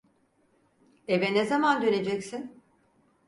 Eve 1.07 1.33
ne 1.33 1.45
zaman 1.45 1.81
döneceksin? 1.81 2.61